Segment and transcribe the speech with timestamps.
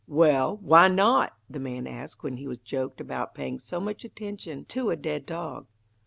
[0.07, 4.65] "Well, why not?" the man asked when he was joked about paying so much attention
[4.69, 5.67] to a dead dog.